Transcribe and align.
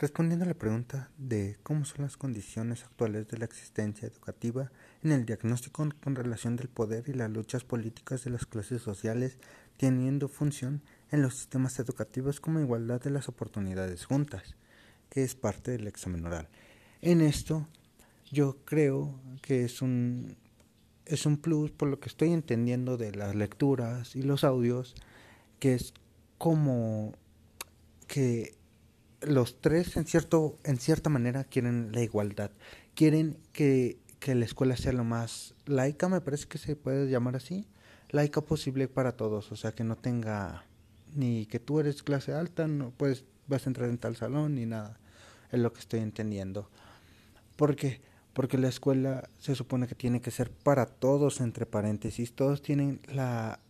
Respondiendo 0.00 0.46
a 0.46 0.48
la 0.48 0.54
pregunta 0.54 1.10
de 1.18 1.58
cómo 1.62 1.84
son 1.84 2.06
las 2.06 2.16
condiciones 2.16 2.84
actuales 2.84 3.28
de 3.28 3.36
la 3.36 3.44
existencia 3.44 4.08
educativa 4.08 4.72
en 5.02 5.12
el 5.12 5.26
diagnóstico 5.26 5.86
con 6.02 6.14
relación 6.14 6.56
del 6.56 6.70
poder 6.70 7.10
y 7.10 7.12
las 7.12 7.30
luchas 7.30 7.64
políticas 7.64 8.24
de 8.24 8.30
las 8.30 8.46
clases 8.46 8.80
sociales 8.80 9.36
teniendo 9.76 10.28
función 10.28 10.80
en 11.10 11.20
los 11.20 11.34
sistemas 11.36 11.78
educativos 11.80 12.40
como 12.40 12.60
igualdad 12.60 13.02
de 13.02 13.10
las 13.10 13.28
oportunidades 13.28 14.06
juntas, 14.06 14.56
que 15.10 15.22
es 15.22 15.34
parte 15.34 15.72
del 15.72 15.86
examen 15.86 16.24
oral. 16.24 16.48
En 17.02 17.20
esto 17.20 17.68
yo 18.32 18.56
creo 18.64 19.20
que 19.42 19.66
es 19.66 19.82
un 19.82 20.34
es 21.04 21.26
un 21.26 21.36
plus 21.36 21.72
por 21.72 21.88
lo 21.90 22.00
que 22.00 22.08
estoy 22.08 22.32
entendiendo 22.32 22.96
de 22.96 23.12
las 23.12 23.34
lecturas 23.34 24.16
y 24.16 24.22
los 24.22 24.44
audios, 24.44 24.94
que 25.58 25.74
es 25.74 25.92
como 26.38 27.12
que 28.06 28.58
los 29.22 29.60
tres 29.60 29.96
en 29.96 30.06
cierto 30.06 30.58
en 30.64 30.78
cierta 30.78 31.10
manera 31.10 31.44
quieren 31.44 31.92
la 31.92 32.02
igualdad. 32.02 32.50
Quieren 32.94 33.38
que, 33.52 33.98
que, 34.18 34.34
la 34.34 34.44
escuela 34.44 34.76
sea 34.76 34.92
lo 34.92 35.04
más 35.04 35.54
laica 35.66 36.08
me 36.08 36.20
parece 36.20 36.46
que 36.46 36.58
se 36.58 36.76
puede 36.76 37.10
llamar 37.10 37.36
así 37.36 37.66
laica 38.10 38.40
posible 38.40 38.88
para 38.88 39.12
todos. 39.12 39.52
O 39.52 39.56
sea 39.56 39.72
que 39.72 39.84
no 39.84 39.96
tenga 39.96 40.64
ni 41.14 41.46
que 41.46 41.58
tú 41.58 41.80
eres 41.80 42.02
clase 42.02 42.32
alta 42.32 42.68
no 42.68 42.90
puedes 42.90 43.24
vas 43.46 43.66
a 43.66 43.70
entrar 43.70 43.88
en 43.88 43.98
tal 43.98 44.16
salón 44.16 44.54
ni 44.54 44.66
nada. 44.66 44.98
Es 45.50 45.60
lo 45.60 45.72
que 45.72 45.80
estoy 45.80 46.00
entendiendo. 46.00 46.70
Porque 47.56 48.00
porque 48.32 48.58
la 48.58 48.68
escuela 48.68 49.28
se 49.38 49.56
supone 49.56 49.88
que 49.88 49.96
tiene 49.96 50.20
que 50.20 50.30
ser 50.30 50.50
para 50.50 50.86
todos 50.86 51.40
entre 51.40 51.66
paréntesis. 51.66 52.32
Todos 52.32 52.62
tienen 52.62 53.00
la, 53.12 53.60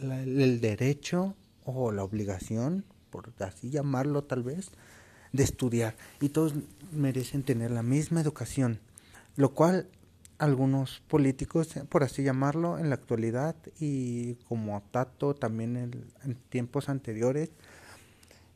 la 0.00 0.22
el 0.22 0.60
derecho 0.60 1.34
o 1.64 1.90
la 1.90 2.04
obligación 2.04 2.84
por 3.14 3.32
así 3.44 3.70
llamarlo 3.70 4.24
tal 4.24 4.42
vez, 4.42 4.70
de 5.32 5.44
estudiar. 5.44 5.94
Y 6.20 6.30
todos 6.30 6.54
merecen 6.92 7.44
tener 7.44 7.70
la 7.70 7.84
misma 7.84 8.20
educación, 8.20 8.80
lo 9.36 9.54
cual 9.54 9.88
algunos 10.38 11.00
políticos, 11.06 11.68
por 11.88 12.02
así 12.02 12.24
llamarlo, 12.24 12.76
en 12.78 12.88
la 12.88 12.96
actualidad 12.96 13.54
y 13.78 14.34
como 14.48 14.82
Tato 14.90 15.34
también 15.34 15.76
en, 15.76 16.34
tiempos 16.48 16.88
anteriores, 16.88 17.50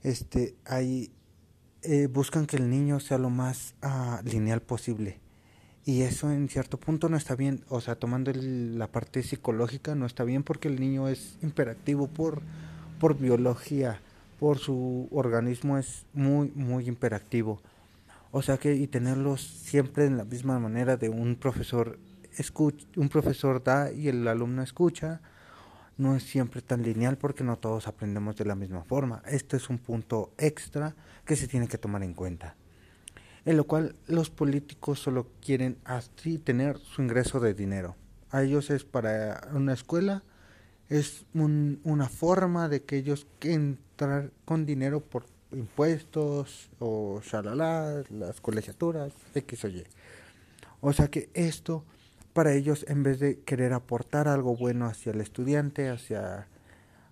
este, 0.03 0.57
hay, 0.65 1.13
eh, 1.83 2.09
buscan 2.09 2.47
que 2.47 2.57
el 2.57 2.69
niño 2.69 2.99
sea 2.99 3.19
lo 3.19 3.31
más 3.31 3.75
uh, 3.85 4.27
lineal 4.29 4.61
posible. 4.61 5.21
Y 5.85 6.03
eso 6.03 6.31
en 6.33 6.49
cierto 6.49 6.79
punto 6.79 7.09
no 7.09 7.17
está 7.17 7.37
bien, 7.37 7.65
o 7.69 7.81
sea, 7.81 7.95
tomando 7.95 8.33
el, 8.33 8.77
la 8.77 8.89
parte 8.89 9.23
psicológica 9.23 9.95
no 9.95 10.05
está 10.05 10.25
bien 10.25 10.43
porque 10.43 10.67
el 10.67 10.81
niño 10.81 11.09
es 11.09 11.39
imperactivo 11.43 12.09
por, 12.09 12.43
por 12.99 13.17
biología 13.17 14.01
por 14.39 14.59
su 14.59 15.09
organismo 15.11 15.79
es 15.79 16.07
muy, 16.13 16.53
muy 16.55 16.87
imperactivo. 16.89 17.61
O 18.31 18.43
sea 18.43 18.59
que, 18.59 18.75
y 18.75 18.87
tenerlos 18.87 19.43
siempre 19.43 20.05
en 20.07 20.17
la 20.17 20.25
misma 20.25 20.59
manera 20.59 20.97
de 20.97 21.09
un 21.09 21.37
profesor 21.37 21.99
escucha, 22.37 22.87
un 22.97 23.09
profesor 23.09 23.63
da 23.63 23.91
y 23.91 24.09
el 24.09 24.27
alumno 24.29 24.63
escucha, 24.63 25.21
no 25.97 26.15
es 26.15 26.23
siempre 26.23 26.63
tan 26.63 26.83
lineal 26.83 27.19
porque 27.19 27.43
no 27.43 27.59
todos 27.59 27.89
aprendemos 27.89 28.37
de 28.37 28.45
la 28.45 28.55
misma 28.55 28.85
forma. 28.85 29.23
Esto 29.27 29.57
es 29.57 29.69
un 29.69 29.79
punto 29.79 30.33
extra 30.39 30.95
que 31.25 31.37
se 31.37 31.49
tiene 31.49 31.67
que 31.67 31.79
tomar 31.79 32.03
en 32.03 32.15
cuenta. 32.15 32.55
En 33.45 33.57
lo 33.57 33.65
cual 33.65 33.97
los 34.07 34.31
políticos 34.31 35.01
solo 35.01 35.27
quieren 35.45 35.79
así 35.85 36.39
tener 36.39 36.79
su 36.79 37.03
ingreso 37.03 37.41
de 37.41 37.55
dinero. 37.55 37.97
A 38.31 38.43
ellos 38.43 38.71
es 38.71 38.85
para 38.85 39.49
una 39.53 39.73
escuela, 39.73 40.23
es 40.89 41.27
un, 41.35 41.81
una 41.85 42.09
forma 42.09 42.69
de 42.69 42.83
que 42.83 42.97
ellos 42.97 43.27
entrar 43.43 44.31
con 44.45 44.65
dinero 44.65 45.01
por 45.01 45.27
impuestos 45.53 46.71
o 46.79 47.21
shalala, 47.23 48.05
las 48.11 48.41
colegiaturas, 48.41 49.13
X 49.35 49.65
o 49.65 49.69
Y. 49.69 49.85
O 50.81 50.93
sea 50.93 51.09
que 51.09 51.31
esto 51.35 51.85
para 52.33 52.53
ellos 52.53 52.85
en 52.89 53.03
vez 53.03 53.19
de 53.19 53.41
querer 53.41 53.73
aportar 53.73 54.29
algo 54.29 54.57
bueno 54.57 54.87
hacia 54.87 55.13
el 55.13 55.21
estudiante, 55.21 55.89
hacia 55.89 56.47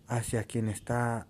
hacia 0.09 0.45
quien 0.45 0.69
está 0.69 1.27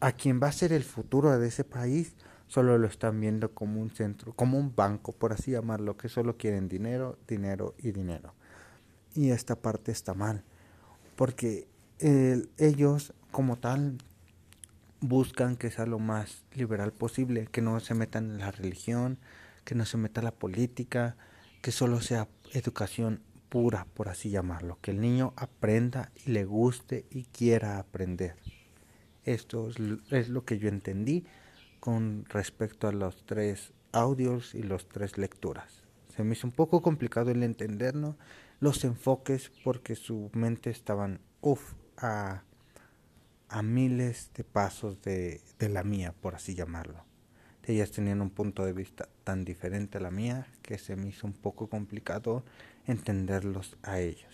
a 0.00 0.12
quien 0.12 0.40
va 0.42 0.48
a 0.48 0.52
ser 0.52 0.72
el 0.72 0.84
futuro 0.84 1.38
de 1.38 1.48
ese 1.48 1.64
país, 1.64 2.14
solo 2.46 2.78
lo 2.78 2.86
están 2.86 3.20
viendo 3.20 3.52
como 3.52 3.82
un 3.82 3.90
centro, 3.90 4.32
como 4.32 4.58
un 4.58 4.74
banco, 4.74 5.12
por 5.12 5.34
así 5.34 5.50
llamarlo, 5.50 5.98
que 5.98 6.08
solo 6.08 6.38
quieren 6.38 6.68
dinero, 6.68 7.18
dinero 7.28 7.74
y 7.78 7.92
dinero. 7.92 8.32
Y 9.14 9.30
esta 9.30 9.56
parte 9.56 9.92
está 9.92 10.14
mal 10.14 10.42
porque 11.20 11.68
ellos 12.56 13.12
como 13.30 13.56
tal 13.56 13.98
buscan 15.00 15.56
que 15.56 15.70
sea 15.70 15.84
lo 15.84 15.98
más 15.98 16.46
liberal 16.54 16.94
posible, 16.94 17.46
que 17.52 17.60
no 17.60 17.78
se 17.80 17.92
metan 17.92 18.30
en 18.30 18.38
la 18.38 18.50
religión, 18.50 19.18
que 19.66 19.74
no 19.74 19.84
se 19.84 19.98
meta 19.98 20.22
la 20.22 20.30
política, 20.30 21.18
que 21.60 21.72
solo 21.72 22.00
sea 22.00 22.26
educación 22.54 23.20
pura, 23.50 23.86
por 23.92 24.08
así 24.08 24.30
llamarlo, 24.30 24.78
que 24.80 24.92
el 24.92 25.02
niño 25.02 25.34
aprenda 25.36 26.10
y 26.24 26.30
le 26.30 26.46
guste 26.46 27.04
y 27.10 27.24
quiera 27.24 27.78
aprender. 27.78 28.36
Esto 29.26 29.68
es 30.10 30.30
lo 30.30 30.44
que 30.46 30.58
yo 30.58 30.70
entendí 30.70 31.26
con 31.80 32.24
respecto 32.30 32.88
a 32.88 32.92
los 32.92 33.26
tres 33.26 33.74
audios 33.92 34.54
y 34.54 34.62
los 34.62 34.88
tres 34.88 35.18
lecturas. 35.18 35.82
Se 36.16 36.24
me 36.24 36.32
hizo 36.32 36.46
un 36.46 36.54
poco 36.54 36.80
complicado 36.80 37.30
el 37.30 37.42
entenderlo, 37.42 38.16
los 38.60 38.84
enfoques 38.84 39.50
porque 39.64 39.96
su 39.96 40.30
mente 40.34 40.70
estaban 40.70 41.20
uff 41.40 41.72
a, 41.96 42.44
a 43.48 43.62
miles 43.62 44.30
de 44.34 44.44
pasos 44.44 45.00
de, 45.02 45.40
de 45.58 45.68
la 45.68 45.82
mía, 45.82 46.14
por 46.20 46.34
así 46.34 46.54
llamarlo. 46.54 47.04
Ellas 47.64 47.90
tenían 47.90 48.20
un 48.20 48.30
punto 48.30 48.64
de 48.64 48.72
vista 48.72 49.08
tan 49.24 49.44
diferente 49.44 49.98
a 49.98 50.00
la 50.00 50.10
mía 50.10 50.46
que 50.62 50.78
se 50.78 50.96
me 50.96 51.08
hizo 51.08 51.26
un 51.26 51.32
poco 51.32 51.68
complicado 51.68 52.44
entenderlos 52.86 53.76
a 53.82 54.00
ellos. 54.00 54.30